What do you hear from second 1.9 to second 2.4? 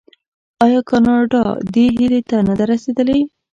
هیلې ته